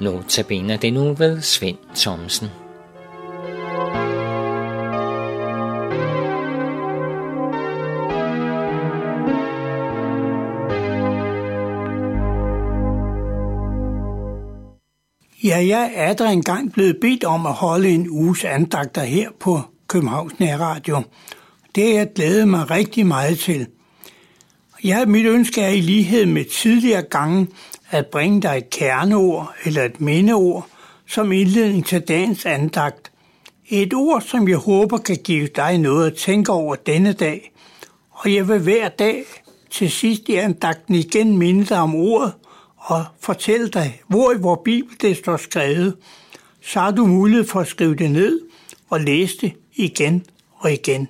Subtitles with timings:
[0.00, 2.48] Notabene det nu ved Svend Thomsen.
[15.44, 19.60] Ja, jeg er der engang blevet bedt om at holde en uges andagter her på
[19.88, 21.02] Københavns Nærradio.
[21.74, 23.66] Det har jeg glædet mig rigtig meget til.
[24.84, 27.48] Ja, mit ønske er i lighed med tidligere gange
[27.90, 30.68] at bringe dig et kerneord eller et mindeord
[31.06, 33.12] som indledning til dagens andagt.
[33.68, 37.52] Et ord, som jeg håber kan give dig noget at tænke over denne dag.
[38.10, 39.24] Og jeg vil hver dag
[39.70, 42.32] til sidst i andagten igen minde dig om ordet
[42.76, 45.96] og fortælle dig, hvor i vores Bibel det står skrevet.
[46.62, 48.40] Så har du mulighed for at skrive det ned
[48.90, 50.26] og læse det igen
[50.56, 51.08] og igen.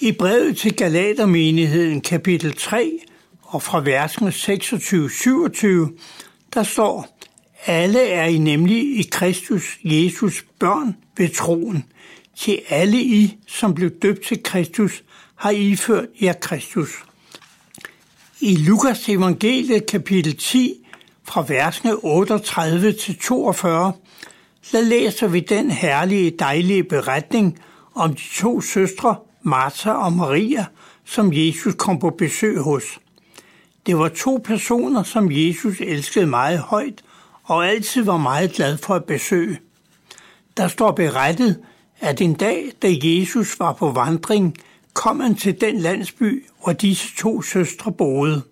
[0.00, 2.98] I brevet til Galatermenigheden kapitel 3
[3.46, 5.98] og fra versene 26-27,
[6.54, 7.18] der står,
[7.66, 11.84] alle er I nemlig i Kristus Jesus børn ved troen.
[12.36, 15.02] Til alle I, som blev døbt til Kristus,
[15.34, 16.90] har I ført jer Kristus.
[18.40, 20.86] I Lukas evangeliet kapitel 10
[21.24, 23.92] fra versene 38 til 42,
[24.72, 27.58] der læser vi den herlige, dejlige beretning
[27.94, 30.66] om de to søstre, Martha og Maria,
[31.04, 32.98] som Jesus kom på besøg hos.
[33.86, 37.02] Det var to personer, som Jesus elskede meget højt
[37.44, 39.60] og altid var meget glad for at besøge.
[40.56, 41.60] Der står berettet,
[42.00, 44.56] at en dag, da Jesus var på vandring,
[44.94, 48.42] kom han til den landsby, hvor disse to søstre boede.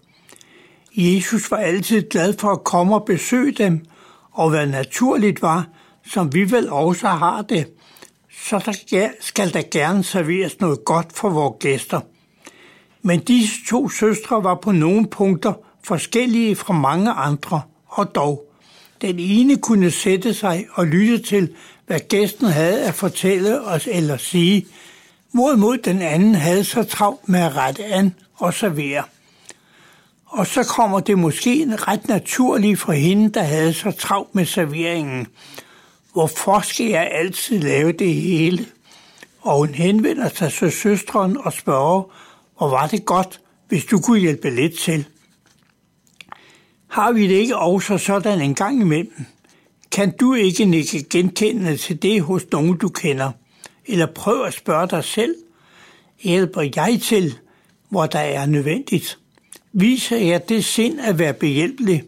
[0.97, 3.85] Jesus var altid glad for at komme og besøge dem,
[4.33, 5.67] og hvad naturligt var,
[6.07, 7.67] som vi vel også har det,
[8.43, 12.01] så der skal der gerne serveres noget godt for vores gæster.
[13.07, 15.53] Men disse to søstre var på nogle punkter
[15.83, 18.45] forskellige fra mange andre, og dog.
[19.03, 21.55] Den ene kunne sætte sig og lytte til,
[21.87, 24.67] hvad gæsten havde at fortælle os eller sige,
[25.33, 29.03] hvorimod den anden havde så travlt med at rette an og servere.
[30.27, 35.27] Og så kommer det måske ret naturligt for hende, der havde så travlt med serveringen.
[36.13, 38.67] Hvorfor skal jeg altid lave det hele?
[39.41, 42.03] Og hun henvender sig til søstren og spørger,
[42.59, 45.07] hvor var det godt, hvis du kunne hjælpe lidt til.
[46.89, 49.25] Har vi det ikke også sådan en gang imellem?
[49.91, 53.31] Kan du ikke nikke genkendende til det hos nogen, du kender?
[53.87, 55.35] Eller prøv at spørge dig selv,
[56.23, 57.39] hjælper jeg til,
[57.89, 59.19] hvor der er nødvendigt?
[59.73, 62.03] Viser jeg det sind at være behjælpelig?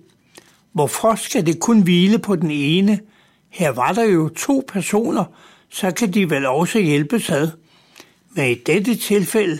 [0.72, 3.00] Hvorfor skal det kun hvile på den ene?
[3.48, 5.24] Her var der jo to personer,
[5.68, 7.48] så kan de vel også hjælpes ad.
[8.30, 9.58] Men i dette tilfælde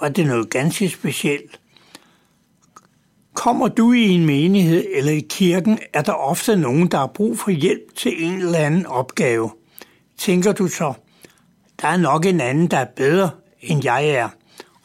[0.00, 1.60] var det noget ganske specielt.
[3.34, 7.38] Kommer du i en menighed eller i kirken, er der ofte nogen, der har brug
[7.38, 9.50] for hjælp til en eller anden opgave.
[10.16, 10.92] Tænker du så,
[11.80, 14.28] der er nok en anden, der er bedre, end jeg er.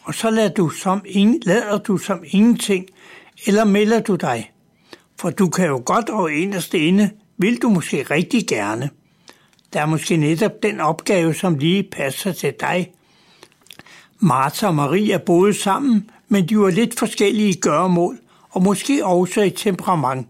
[0.04, 2.86] Og så lader du som, ingen, lader du som ingenting,
[3.48, 4.52] eller melder du dig.
[5.20, 8.90] For du kan jo godt og inderst inde, vil du måske rigtig gerne.
[9.74, 12.92] Der er måske netop den opgave, som lige passer til dig.
[14.24, 18.20] Martha og Maria boede sammen, men de var lidt forskellige i gøremål,
[18.50, 20.28] og måske også i temperament.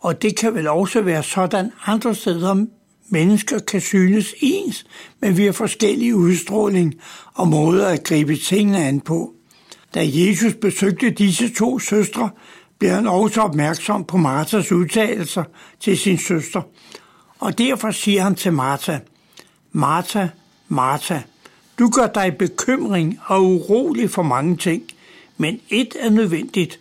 [0.00, 2.64] Og det kan vel også være sådan andre steder,
[3.08, 4.86] mennesker kan synes ens,
[5.20, 6.94] men vi har forskellige udstråling
[7.34, 9.34] og måder at gribe tingene an på.
[9.94, 12.30] Da Jesus besøgte disse to søstre,
[12.78, 15.44] blev han også opmærksom på Martas udtalelser
[15.80, 16.62] til sin søster.
[17.38, 18.98] Og derfor siger han til Martha,
[19.72, 20.26] Martha,
[20.68, 21.20] Martha,
[21.78, 24.82] du gør dig bekymring og urolig for mange ting,
[25.36, 26.80] men et er nødvendigt.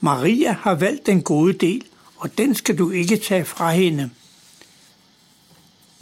[0.00, 1.84] Maria har valgt den gode del,
[2.16, 4.10] og den skal du ikke tage fra hende.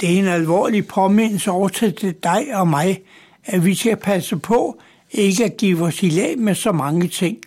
[0.00, 3.02] Det er en alvorlig påmindelse over til dig og mig,
[3.44, 4.80] at vi skal passe på
[5.10, 7.38] ikke at give os i lag med så mange ting.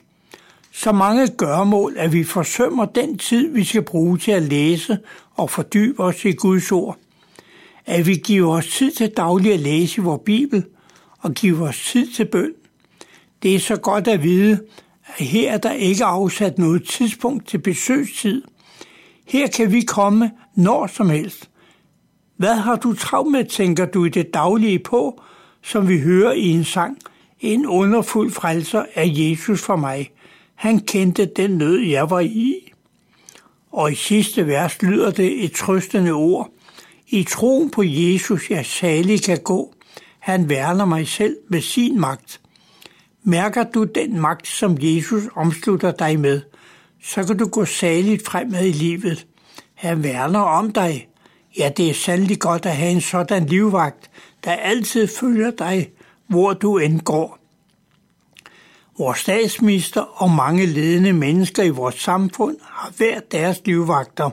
[0.72, 4.98] Så mange gørmål, at vi forsømmer den tid, vi skal bruge til at læse
[5.36, 6.98] og fordybe os i Guds ord.
[7.86, 10.64] At vi giver os tid til daglig at læse i vores Bibel
[11.26, 12.52] og give os tid til bøn.
[13.44, 14.60] Det er så godt at vide,
[15.18, 18.42] at her er der ikke afsat noget tidspunkt til besøgstid.
[19.28, 21.50] Her kan vi komme når som helst–
[22.38, 25.22] hvad har du travlt med, tænker du i det daglige på,
[25.64, 26.98] som vi hører i en sang?
[27.40, 30.12] En underfuld frelser er Jesus for mig.
[30.56, 32.74] Han kendte den nød, jeg var i.
[33.72, 36.50] Og i sidste vers lyder det et trøstende ord.
[37.08, 39.75] I troen på Jesus, jeg salig kan gå.
[40.26, 42.42] Han værner mig selv med sin magt.
[43.24, 46.42] Mærker du den magt, som Jesus omslutter dig med,
[47.04, 49.28] så kan du gå saligt fremad i livet.
[49.74, 51.08] Han værner om dig.
[51.58, 54.10] Ja, det er sandelig godt at have en sådan livvagt,
[54.44, 55.90] der altid følger dig,
[56.28, 57.40] hvor du end går.
[58.98, 64.30] Vores statsminister og mange ledende mennesker i vores samfund har hver deres livvagter.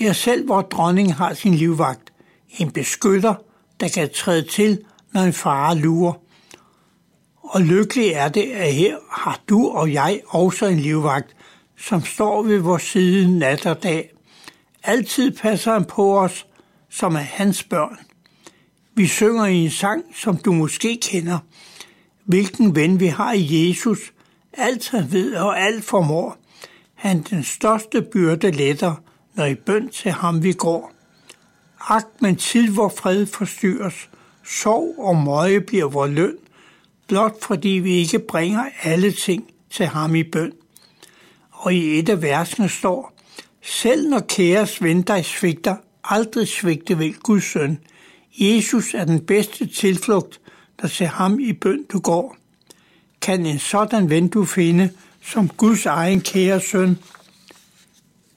[0.00, 2.12] Ja, selv vores dronning har sin livvagt.
[2.58, 3.34] En beskytter,
[3.82, 6.12] der kan træde til, når en fare lurer.
[7.42, 11.36] Og lykkelig er det, at her har du og jeg også en livvagt,
[11.78, 14.10] som står ved vores side nat og dag.
[14.82, 16.46] Altid passer han på os,
[16.90, 17.98] som er hans børn.
[18.94, 21.38] Vi synger i en sang, som du måske kender.
[22.24, 23.98] Hvilken ven vi har i Jesus.
[24.52, 26.36] Alt han ved og alt formår.
[26.94, 28.94] Han den største byrde letter,
[29.34, 30.92] når i bøn til ham vi går.
[31.88, 34.08] Ak, men tid hvor fred forstyrres,
[34.44, 36.36] sorg og møje bliver vor løn,
[37.08, 40.52] blot fordi vi ikke bringer alle ting til ham i bøn.
[41.50, 43.12] Og i et af versene står,
[43.62, 47.78] selv når kæres ven dig svigter, aldrig svigte vel Guds søn.
[48.38, 50.40] Jesus er den bedste tilflugt,
[50.82, 52.36] der til ham i bøn du går.
[53.20, 54.90] Kan en sådan ven du finde,
[55.22, 56.98] som Guds egen kære søn?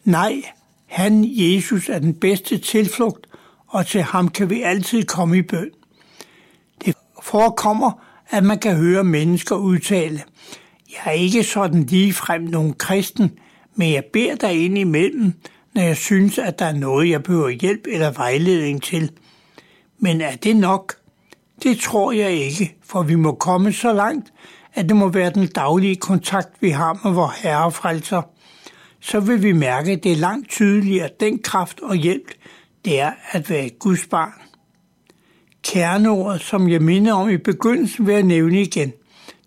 [0.04, 0.42] Nej,
[0.86, 3.28] han, Jesus, er den bedste tilflugt,
[3.76, 5.70] og til ham kan vi altid komme i bøn.
[6.86, 7.92] Det forekommer,
[8.30, 10.24] at man kan høre mennesker udtale,
[10.90, 13.32] jeg er ikke sådan lige frem nogen kristen,
[13.76, 15.34] men jeg beder dig ind imellem,
[15.74, 19.12] når jeg synes, at der er noget, jeg behøver hjælp eller vejledning til.
[20.00, 20.96] Men er det nok?
[21.64, 24.34] Det tror jeg ikke, for vi må komme så langt,
[24.74, 28.22] at det må være den daglige kontakt, vi har med vor Herre frelser.
[29.00, 32.32] Så vil vi mærke, at det er langt tydeligere, den kraft og hjælp,
[32.86, 34.34] det er at være et Guds barn.
[35.64, 38.94] Kerneordet, som jeg minder om i begyndelsen, vil jeg nævne igen.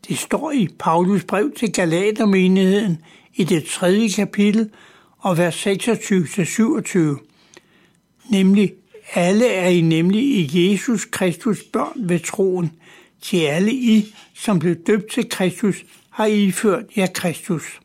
[0.08, 2.99] Det står i Paulus brev til Galatermenigheden
[3.35, 4.70] i det tredje kapitel
[5.19, 6.99] og vers 26-27.
[8.31, 8.73] Nemlig,
[9.14, 12.73] alle er I nemlig i Jesus Kristus børn ved troen.
[13.23, 17.81] Til alle I, som blev døbt til Kristus, har I ført jer Kristus.